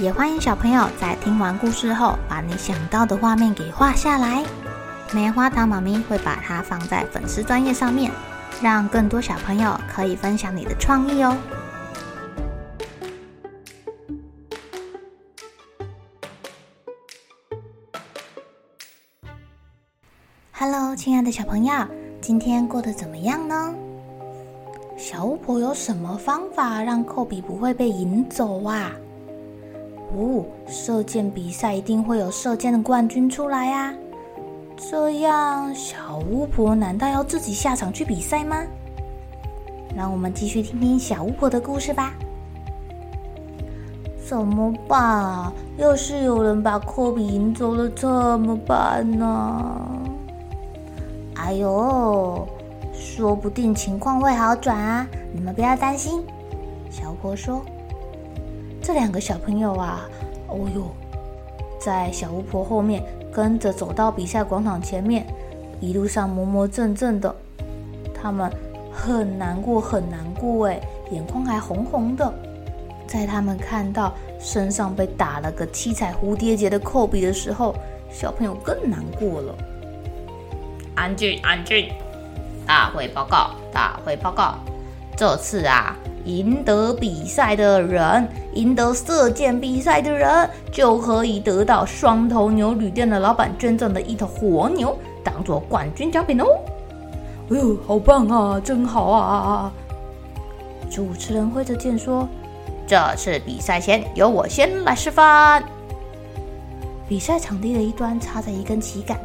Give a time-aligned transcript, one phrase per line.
[0.00, 4.44] 也欢迎小朋友在听完故事后，把你想到的画面给画下来。
[5.12, 8.10] 棉花糖妈咪会把它放在粉丝专页上面，
[8.60, 11.36] 让更多小朋友可以分享你的创意哦。
[20.52, 21.72] Hello，亲爱的小朋友，
[22.20, 23.72] 今天过得怎么样呢？
[24.96, 28.90] 小巫婆有什么方法让寇比不会被引走啊？
[30.16, 33.92] 哦，射箭比赛一定会有射箭的冠军出来啊！
[34.76, 38.62] 这样，小巫婆难道要自己下场去比赛吗？
[39.96, 42.14] 让我们继续听听小巫婆的故事吧。
[44.24, 45.52] 怎么办啊？
[45.78, 49.90] 要是有人把科比引走了，怎么办呢？
[51.34, 52.46] 哎呦，
[52.92, 55.06] 说不定情况会好转啊！
[55.32, 56.24] 你们不要担心。
[56.88, 57.60] 小巫婆说。
[58.86, 60.06] 这两个小朋友啊，
[60.46, 60.94] 哦哟，
[61.80, 65.26] 在小巫婆后面跟着走到比赛广场前面，
[65.80, 67.34] 一路上磨磨蹭蹭的，
[68.14, 68.52] 他们
[68.92, 70.78] 很难过，很难过哎，
[71.10, 72.30] 眼眶还红红的。
[73.06, 77.74] 在他们看到身上被打了个七彩蝴蝶结的寇比的时候，
[78.10, 79.54] 小朋友更难过了。
[80.94, 81.88] 安静，安静！
[82.66, 84.56] 大会报告，大会报告，
[85.16, 85.96] 这次啊。
[86.24, 96.46] 赢得比赛的人，赢得射箭比赛的人，就可以得到双头牛旅店的老板捐赠的一头活牛，当做冠军奖品哦！
[97.50, 99.72] 哎呦，好棒啊，真好啊！
[100.90, 102.28] 主持人挥着剑说
[102.86, 105.62] ：“这次比赛前由我先来示范。”
[107.08, 109.18] 比赛场地的一端插着一根旗杆，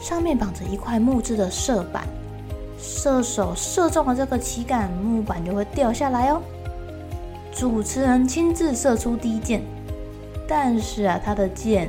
[0.00, 2.04] 上面绑着一块木质的射板。
[2.80, 6.40] 射手射中了这个旗杆，木板就会掉下来哦。
[7.58, 9.60] 主持人亲自射出第一箭，
[10.46, 11.88] 但是啊，他的箭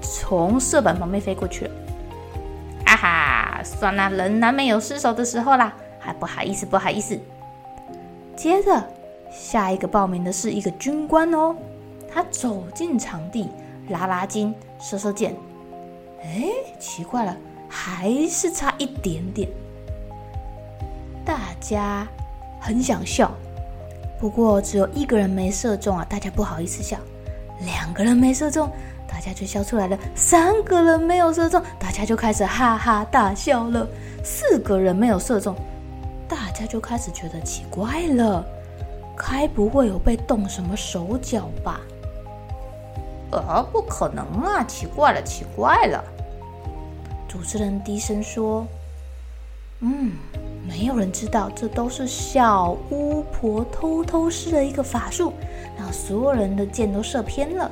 [0.00, 1.70] 从射板旁边飞过去了。
[2.86, 7.20] 啊哈，算了，人难免有失手的时候啦，还不好意思，不好意思。
[8.34, 8.88] 接着，
[9.30, 11.54] 下一个报名的是一个军官哦，
[12.10, 13.50] 他走进场地，
[13.90, 15.34] 拉拉筋，射射箭。
[16.22, 17.36] 哎，奇怪了，
[17.68, 19.46] 还是差一点点。
[21.22, 22.08] 大家
[22.58, 23.30] 很想笑，
[24.18, 26.04] 不过只有一个人没射中啊！
[26.08, 26.96] 大家不好意思笑。
[27.60, 28.70] 两个人没射中，
[29.06, 29.98] 大家就笑出来了。
[30.14, 33.86] 三个人没有射中，大家就开始哈哈大笑了。
[34.24, 35.54] 四个人没有射中，
[36.28, 38.44] 大家就开始觉得奇怪了。
[39.16, 41.80] 该不会有被动什么手脚吧？
[43.32, 44.62] 啊，不可能啊！
[44.64, 46.04] 奇怪了，奇怪了。
[47.26, 48.66] 主持人低声说
[49.80, 50.12] ：“嗯。”
[50.66, 55.32] 没有人知道，这都是小巫婆偷偷施了一个法术，
[55.78, 57.70] 让所有人的箭都射偏了。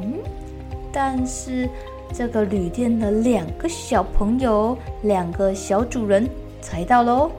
[0.00, 0.18] 嗯，
[0.92, 1.68] 但是
[2.12, 6.28] 这个旅店的两个小朋友，两个小主人
[6.62, 7.30] 猜到喽，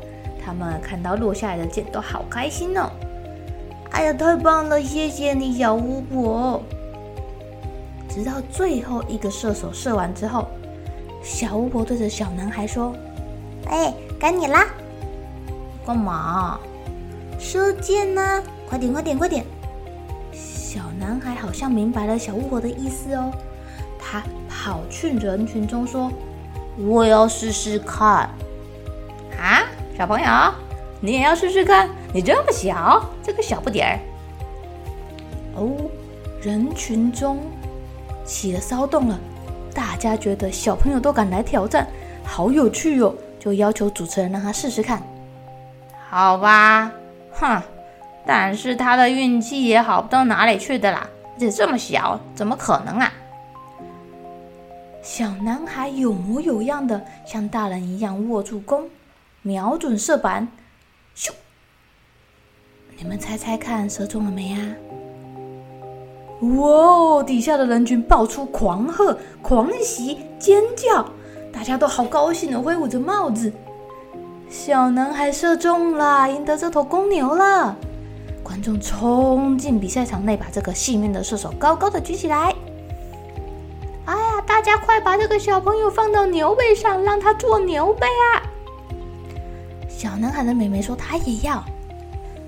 [0.44, 2.92] 他们看到落下来的箭都好开心哦！
[3.92, 6.62] 哎呀，太棒了，谢谢你，小巫婆。
[8.10, 10.46] 直到最后一个射手射完之后，
[11.24, 12.94] 小巫婆对着小男孩说。
[13.70, 14.66] 哎，该你啦！
[15.86, 16.60] 干嘛？
[17.40, 18.44] 射箭呢？
[18.68, 19.46] 快点，快点，快点！
[20.32, 23.32] 小男孩好像明白了小巫婆的意思哦，
[24.00, 26.12] 他跑去人群中说
[26.78, 28.30] ：“我要试试看。”
[29.40, 29.64] 啊，
[29.98, 30.28] 小朋友，
[31.00, 31.90] 你也要试试看？
[32.14, 34.00] 你这么小，这个小不点儿。
[35.56, 35.72] 哦，
[36.42, 37.40] 人群中
[38.26, 39.20] 起了骚动了，
[39.74, 41.88] 大家觉得小朋友都敢来挑战，
[42.24, 43.14] 好有趣哦。
[43.46, 45.04] 就要求主持人让他试试看，
[46.10, 46.92] 好吧，
[47.32, 47.62] 哼，
[48.26, 53.14] 但是他的运气也好不到哪里去的啦，而且这么小，怎么可能啊？
[55.04, 58.90] 小男孩有模有样的，像大人一样握住弓，
[59.44, 60.48] 瞄准射板，
[61.16, 61.30] 咻！
[62.98, 64.74] 你们猜猜看，射中了没啊？
[66.42, 67.24] 哇哦！
[67.24, 71.08] 底下的人群爆出狂喝、狂喜、尖叫。
[71.56, 73.52] 大家都好高兴的挥舞着帽子，
[74.50, 77.76] 小男孩射中了，赢得这头公牛了。
[78.44, 82.54] 观众冲进比赛场内，把这个幸运的射手高高的举起来。
[84.06, 88.44] 哎呀，大家快把这个小朋友放到牛背上，让他坐牛背啊！
[89.88, 91.64] 小男孩的妹妹说他也要。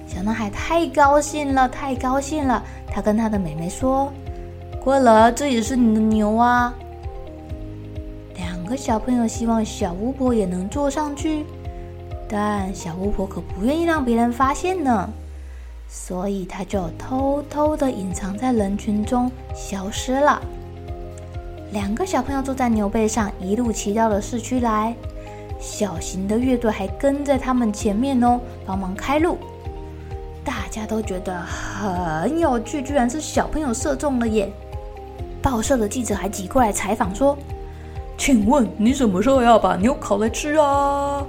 [0.06, 2.62] 小男孩太高兴了，太高兴了。
[2.86, 4.12] 他跟他的妹妹说
[4.84, 6.74] ：“过来，这也是你的牛啊！”
[8.68, 11.46] 两个小朋友希望小巫婆也能坐上去，
[12.28, 15.10] 但小巫婆可不愿意让别人发现呢。
[15.88, 20.42] 所以她就偷偷的隐藏在人群中消失了。
[21.72, 24.94] 两个小朋友坐在牛背上，一路骑到了市区来。
[25.62, 29.38] 小型的乐队还跟在他们前面哦，帮忙开路。
[30.44, 34.52] 大家都觉得很有趣，居然是小朋友射中了耶！
[35.42, 37.38] 报社的记者还挤过来采访说
[38.18, 41.24] ：“请问你什么时候要把牛烤来吃啊？”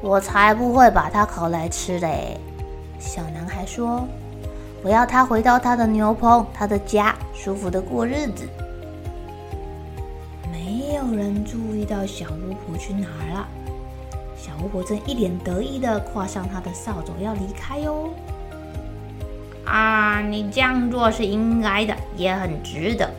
[0.00, 2.38] 我才不会把它烤来吃嘞！
[3.00, 4.06] 小男孩说
[4.84, 8.48] ：“我要他回到他的牛棚，他的家，舒服的过日子。”
[10.52, 13.48] 没有人注意到小巫婆去哪儿了。
[14.36, 18.10] 小巫婆正一脸得意的跨上她的扫帚要离开哟。
[19.64, 23.10] 啊，你这样做是应该的，也很值得。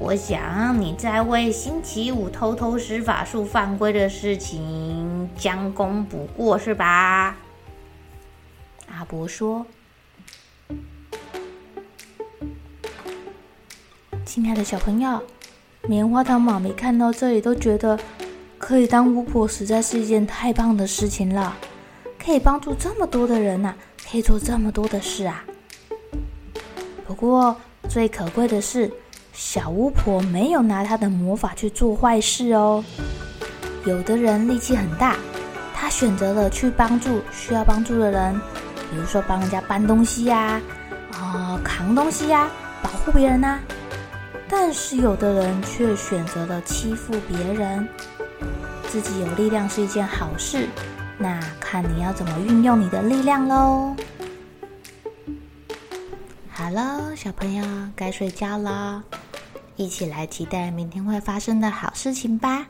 [0.00, 7.36] 我想你在为星期五偷偷施法术犯规的事情将功补过，是吧？
[8.90, 9.66] 阿伯说
[14.24, 15.20] ：“亲爱的小朋友，
[15.82, 17.98] 棉花糖妈咪看到这里都觉得，
[18.56, 21.56] 可以当巫婆实在是一件太棒的事情了。
[22.18, 23.74] 可以帮助这么多的人呐、
[24.08, 25.44] 可以做这么多的事啊。
[27.06, 27.56] 不过
[27.88, 28.90] 最可贵的是，
[29.40, 32.84] 小巫婆没有拿她的魔法去做坏事哦。
[33.86, 35.16] 有的人力气很大，
[35.72, 38.38] 他选择了去帮助需要帮助的人。”
[38.90, 40.60] 比如说帮人家搬东西呀，
[41.12, 42.50] 啊、扛东西呀，
[42.82, 43.60] 保护别人呐。
[44.48, 47.86] 但是有的人却选择了欺负别人。
[48.88, 50.66] 自己有力量是一件好事，
[51.16, 53.94] 那看你要怎么运用你的力量喽。
[56.50, 57.64] 好了，小朋友
[57.94, 59.04] 该睡觉了，
[59.78, 62.66] 一起来期待明天会发生的好事情吧。